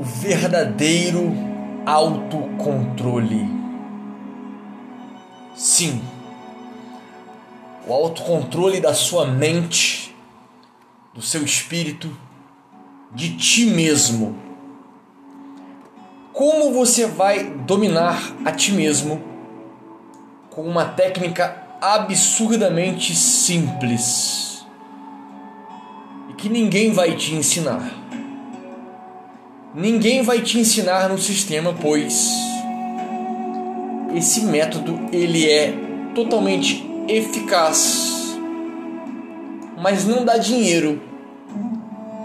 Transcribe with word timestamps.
o 0.00 0.02
verdadeiro 0.02 1.30
autocontrole. 1.84 3.46
Sim, 5.54 6.00
o 7.86 7.92
autocontrole 7.92 8.80
da 8.80 8.94
sua 8.94 9.26
mente, 9.26 10.16
do 11.12 11.20
seu 11.20 11.44
espírito, 11.44 12.10
de 13.12 13.36
ti 13.36 13.66
mesmo. 13.66 14.38
Como 16.32 16.72
você 16.72 17.04
vai 17.06 17.50
dominar 17.50 18.36
a 18.42 18.52
ti 18.52 18.72
mesmo 18.72 19.22
com 20.48 20.62
uma 20.62 20.86
técnica 20.86 21.62
absurdamente 21.78 23.14
simples 23.14 24.64
e 26.30 26.32
que 26.32 26.48
ninguém 26.48 26.90
vai 26.90 27.14
te 27.14 27.34
ensinar? 27.34 27.99
Ninguém 29.72 30.22
vai 30.22 30.40
te 30.40 30.58
ensinar 30.58 31.08
no 31.08 31.16
sistema, 31.16 31.72
pois 31.72 32.28
esse 34.16 34.40
método 34.40 34.98
ele 35.12 35.48
é 35.48 35.72
totalmente 36.12 36.84
eficaz, 37.06 38.36
mas 39.80 40.04
não 40.04 40.24
dá 40.24 40.38
dinheiro 40.38 41.00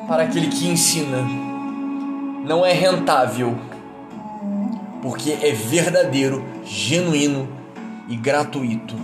para 0.07 0.23
aquele 0.23 0.47
que 0.47 0.67
ensina. 0.67 1.19
Não 2.47 2.65
é 2.65 2.73
rentável, 2.73 3.55
porque 5.03 5.37
é 5.39 5.51
verdadeiro, 5.51 6.43
genuíno 6.65 7.47
e 8.09 8.15
gratuito. 8.15 8.95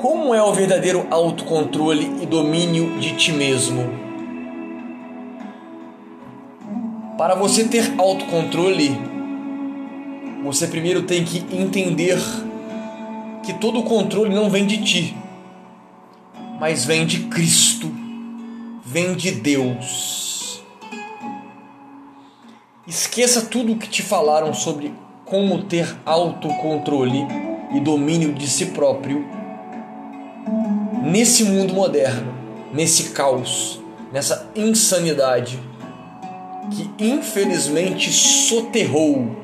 Como 0.00 0.34
é 0.34 0.42
o 0.42 0.54
verdadeiro 0.54 1.06
autocontrole 1.10 2.22
e 2.22 2.26
domínio 2.26 2.98
de 2.98 3.14
ti 3.16 3.32
mesmo? 3.32 4.05
Para 7.26 7.34
você 7.34 7.64
ter 7.64 7.92
autocontrole, 7.98 8.96
você 10.44 10.68
primeiro 10.68 11.02
tem 11.02 11.24
que 11.24 11.38
entender 11.50 12.16
que 13.42 13.52
todo 13.54 13.80
o 13.80 13.82
controle 13.82 14.32
não 14.32 14.48
vem 14.48 14.64
de 14.64 14.80
ti, 14.84 15.16
mas 16.60 16.84
vem 16.84 17.04
de 17.04 17.24
Cristo, 17.24 17.90
vem 18.84 19.16
de 19.16 19.32
Deus. 19.32 20.62
Esqueça 22.86 23.46
tudo 23.46 23.72
o 23.72 23.76
que 23.76 23.88
te 23.88 24.02
falaram 24.02 24.54
sobre 24.54 24.94
como 25.24 25.64
ter 25.64 25.96
autocontrole 26.06 27.26
e 27.74 27.80
domínio 27.80 28.34
de 28.34 28.46
si 28.46 28.66
próprio 28.66 29.26
nesse 31.02 31.42
mundo 31.42 31.74
moderno, 31.74 32.32
nesse 32.72 33.10
caos, 33.10 33.80
nessa 34.12 34.48
insanidade 34.54 35.58
que 36.70 36.90
infelizmente 36.98 38.12
soterrou 38.12 39.36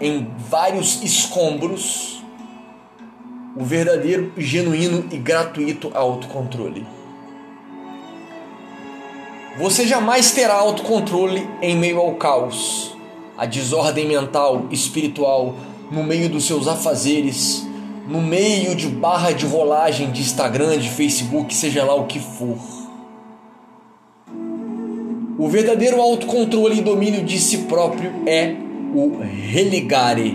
em 0.00 0.26
vários 0.38 1.02
escombros 1.02 2.22
o 3.56 3.64
verdadeiro, 3.64 4.32
genuíno 4.36 5.06
e 5.12 5.16
gratuito 5.16 5.90
autocontrole. 5.94 6.84
Você 9.56 9.86
jamais 9.86 10.32
terá 10.32 10.54
autocontrole 10.54 11.48
em 11.62 11.76
meio 11.76 12.00
ao 12.00 12.14
caos, 12.16 12.96
a 13.38 13.46
desordem 13.46 14.08
mental, 14.08 14.66
espiritual, 14.72 15.54
no 15.90 16.02
meio 16.02 16.28
dos 16.28 16.44
seus 16.44 16.66
afazeres, 16.66 17.64
no 18.08 18.20
meio 18.20 18.74
de 18.74 18.88
barra 18.88 19.32
de 19.32 19.46
rolagem 19.46 20.10
de 20.10 20.20
Instagram, 20.20 20.78
de 20.78 20.90
Facebook, 20.90 21.54
seja 21.54 21.84
lá 21.84 21.94
o 21.94 22.06
que 22.06 22.18
for. 22.18 22.83
O 25.44 25.48
verdadeiro 25.50 26.00
autocontrole 26.00 26.78
e 26.78 26.80
domínio 26.80 27.22
de 27.22 27.38
si 27.38 27.64
próprio 27.64 28.10
é 28.26 28.56
o 28.94 29.18
religare, 29.20 30.34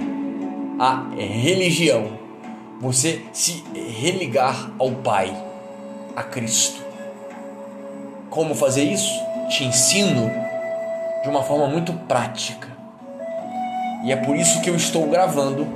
a 0.78 1.10
religião. 1.18 2.12
Você 2.80 3.20
se 3.34 3.64
religar 3.74 4.72
ao 4.78 4.92
Pai, 4.92 5.36
a 6.16 6.22
Cristo. 6.22 6.84
Como 8.30 8.54
fazer 8.54 8.84
isso? 8.84 9.12
Te 9.50 9.64
ensino 9.64 10.30
de 11.24 11.28
uma 11.28 11.42
forma 11.42 11.66
muito 11.66 11.92
prática. 11.92 12.68
E 14.06 14.12
é 14.12 14.16
por 14.16 14.36
isso 14.36 14.62
que 14.62 14.70
eu 14.70 14.76
estou 14.76 15.08
gravando 15.08 15.68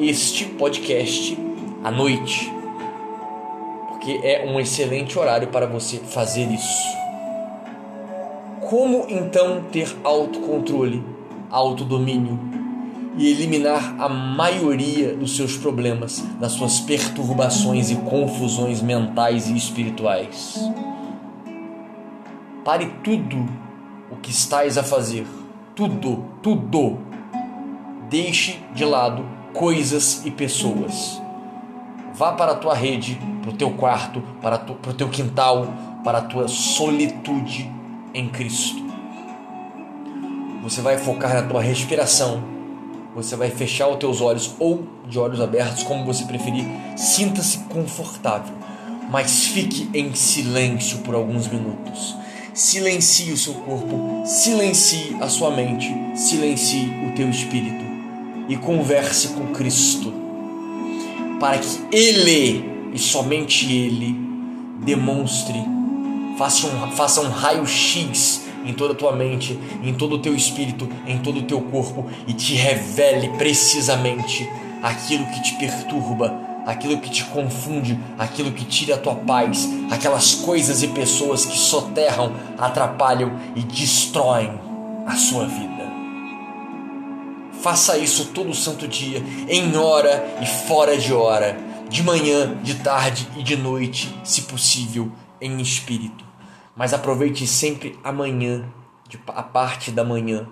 este 0.00 0.46
podcast 0.46 1.38
à 1.84 1.92
noite. 1.92 2.52
Porque 3.86 4.18
é 4.24 4.44
um 4.48 4.58
excelente 4.58 5.16
horário 5.16 5.46
para 5.46 5.64
você 5.64 5.98
fazer 5.98 6.50
isso. 6.50 7.01
Como 8.72 9.04
então 9.10 9.64
ter 9.70 9.94
autocontrole, 10.02 11.04
autodomínio 11.50 12.40
e 13.18 13.28
eliminar 13.30 13.96
a 13.98 14.08
maioria 14.08 15.14
dos 15.14 15.36
seus 15.36 15.58
problemas, 15.58 16.24
das 16.40 16.52
suas 16.52 16.80
perturbações 16.80 17.90
e 17.90 17.96
confusões 17.96 18.80
mentais 18.80 19.50
e 19.50 19.54
espirituais? 19.58 20.58
Pare 22.64 22.90
tudo 23.04 23.46
o 24.10 24.16
que 24.16 24.30
estás 24.30 24.78
a 24.78 24.82
fazer. 24.82 25.26
Tudo, 25.76 26.24
tudo. 26.42 26.96
Deixe 28.08 28.58
de 28.74 28.86
lado 28.86 29.22
coisas 29.52 30.24
e 30.24 30.30
pessoas. 30.30 31.20
Vá 32.14 32.32
para 32.32 32.52
a 32.52 32.56
tua 32.56 32.72
rede, 32.72 33.20
para 33.42 33.50
o 33.50 33.54
teu 33.54 33.72
quarto, 33.72 34.22
para, 34.40 34.58
para 34.58 34.92
o 34.92 34.94
teu 34.94 35.10
quintal, 35.10 35.66
para 36.02 36.16
a 36.16 36.22
tua 36.22 36.48
solitude 36.48 37.81
em 38.14 38.28
Cristo. 38.28 38.82
Você 40.62 40.80
vai 40.80 40.96
focar 40.96 41.34
na 41.34 41.42
tua 41.42 41.60
respiração. 41.60 42.42
Você 43.14 43.36
vai 43.36 43.50
fechar 43.50 43.88
os 43.88 43.98
teus 43.98 44.20
olhos 44.20 44.54
ou 44.58 44.86
de 45.06 45.18
olhos 45.18 45.40
abertos, 45.40 45.82
como 45.82 46.04
você 46.04 46.24
preferir. 46.24 46.64
Sinta-se 46.96 47.58
confortável, 47.68 48.54
mas 49.10 49.46
fique 49.46 49.90
em 49.92 50.14
silêncio 50.14 50.98
por 50.98 51.14
alguns 51.14 51.48
minutos. 51.48 52.16
Silencie 52.54 53.32
o 53.32 53.36
seu 53.36 53.54
corpo, 53.54 54.22
silencie 54.24 55.16
a 55.20 55.28
sua 55.28 55.50
mente, 55.50 55.90
silencie 56.14 56.90
o 57.06 57.14
teu 57.14 57.28
espírito 57.28 57.84
e 58.48 58.56
converse 58.56 59.28
com 59.28 59.46
Cristo, 59.48 60.12
para 61.40 61.58
que 61.58 61.80
Ele 61.90 62.90
e 62.92 62.98
somente 62.98 63.72
Ele 63.72 64.14
demonstre 64.84 65.58
Faça 66.36 66.66
um, 66.66 66.90
faça 66.92 67.20
um 67.20 67.28
raio-x 67.28 68.42
em 68.64 68.72
toda 68.72 68.92
a 68.92 68.96
tua 68.96 69.12
mente, 69.12 69.58
em 69.82 69.92
todo 69.92 70.16
o 70.16 70.18
teu 70.18 70.34
espírito, 70.34 70.88
em 71.06 71.18
todo 71.18 71.40
o 71.40 71.42
teu 71.42 71.60
corpo 71.60 72.06
e 72.26 72.32
te 72.32 72.54
revele 72.54 73.28
precisamente 73.30 74.48
aquilo 74.82 75.26
que 75.26 75.42
te 75.42 75.54
perturba, 75.54 76.34
aquilo 76.66 76.98
que 76.98 77.10
te 77.10 77.24
confunde, 77.24 77.98
aquilo 78.18 78.52
que 78.52 78.64
tira 78.64 78.94
a 78.94 78.98
tua 78.98 79.14
paz, 79.14 79.68
aquelas 79.90 80.34
coisas 80.34 80.82
e 80.82 80.88
pessoas 80.88 81.44
que 81.44 81.56
soterram, 81.56 82.32
atrapalham 82.58 83.32
e 83.54 83.62
destroem 83.62 84.52
a 85.06 85.16
sua 85.16 85.46
vida. 85.46 85.82
Faça 87.60 87.96
isso 87.96 88.26
todo 88.26 88.52
santo 88.54 88.88
dia, 88.88 89.22
em 89.48 89.76
hora 89.76 90.36
e 90.40 90.46
fora 90.46 90.98
de 90.98 91.12
hora, 91.12 91.56
de 91.88 92.02
manhã, 92.02 92.56
de 92.62 92.74
tarde 92.76 93.28
e 93.36 93.42
de 93.42 93.56
noite, 93.56 94.12
se 94.24 94.42
possível 94.42 95.12
em 95.40 95.60
espírito. 95.60 96.21
Mas 96.76 96.94
aproveite 96.94 97.46
sempre 97.46 97.98
amanhã, 98.02 98.64
a 99.28 99.42
parte 99.42 99.90
da 99.90 100.04
manhã. 100.04 100.48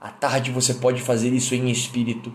À 0.00 0.08
tarde 0.08 0.50
você 0.50 0.74
pode 0.74 1.02
fazer 1.02 1.32
isso 1.32 1.54
em 1.54 1.70
espírito, 1.70 2.32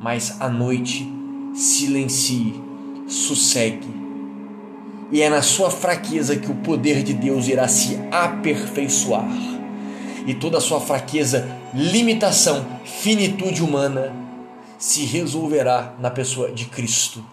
mas 0.00 0.40
à 0.40 0.48
noite 0.48 1.10
silencie, 1.54 2.60
sossegue. 3.06 4.02
E 5.10 5.20
é 5.20 5.28
na 5.28 5.42
sua 5.42 5.70
fraqueza 5.70 6.36
que 6.36 6.50
o 6.50 6.54
poder 6.56 7.02
de 7.02 7.12
Deus 7.12 7.48
irá 7.48 7.68
se 7.68 7.98
aperfeiçoar. 8.10 9.28
E 10.26 10.34
toda 10.34 10.58
a 10.58 10.60
sua 10.60 10.80
fraqueza, 10.80 11.48
limitação, 11.74 12.64
finitude 12.84 13.62
humana 13.62 14.14
se 14.78 15.04
resolverá 15.04 15.94
na 15.98 16.10
pessoa 16.10 16.50
de 16.50 16.66
Cristo, 16.66 17.24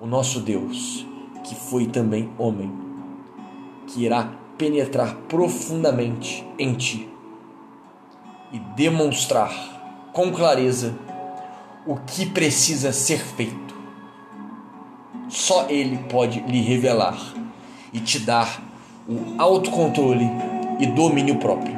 o 0.00 0.06
nosso 0.06 0.40
Deus 0.40 1.06
que 1.44 1.54
foi 1.54 1.86
também 1.86 2.30
homem, 2.38 2.72
que 3.86 4.04
irá 4.04 4.30
penetrar 4.56 5.14
profundamente 5.28 6.44
em 6.58 6.74
ti 6.74 7.08
e 8.52 8.58
demonstrar 8.76 9.52
com 10.12 10.30
clareza 10.30 10.94
o 11.86 11.96
que 11.96 12.24
precisa 12.26 12.92
ser 12.92 13.18
feito. 13.18 13.74
Só 15.28 15.66
Ele 15.68 15.98
pode 16.08 16.40
lhe 16.40 16.60
revelar 16.60 17.18
e 17.92 18.00
te 18.00 18.18
dar 18.18 18.62
o 19.08 19.34
autocontrole 19.38 20.30
e 20.78 20.86
domínio 20.86 21.36
próprio. 21.36 21.76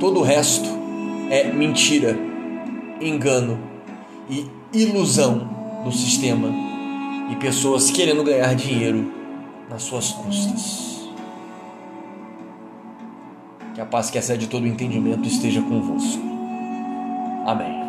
Todo 0.00 0.20
o 0.20 0.22
resto 0.22 0.68
é 1.30 1.44
mentira, 1.44 2.18
engano 3.00 3.58
e 4.28 4.50
ilusão 4.72 5.48
do 5.84 5.92
sistema 5.92 6.48
e 7.30 7.36
pessoas 7.36 7.90
querendo 7.90 8.24
ganhar 8.24 8.54
dinheiro 8.54 9.21
nas 9.68 9.82
suas 9.82 10.12
custas. 10.12 11.10
Que 13.74 13.80
a 13.80 13.86
paz 13.86 14.10
que 14.10 14.18
excede 14.18 14.46
todo 14.46 14.66
entendimento 14.66 15.26
esteja 15.26 15.62
convosco. 15.62 16.22
Amém. 17.46 17.81